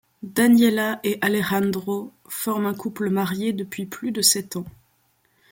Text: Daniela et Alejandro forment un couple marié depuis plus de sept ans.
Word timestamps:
Daniela 0.23 0.99
et 1.03 1.19
Alejandro 1.21 2.11
forment 2.27 2.65
un 2.65 2.73
couple 2.73 3.11
marié 3.11 3.53
depuis 3.53 3.85
plus 3.85 4.09
de 4.11 4.23
sept 4.23 4.55
ans. 4.55 4.65